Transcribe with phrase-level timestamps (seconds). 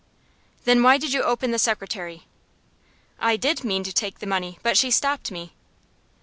[0.65, 2.23] "Then why did you open the secretary?"
[3.19, 5.53] "I did mean to take money, but she stopped me."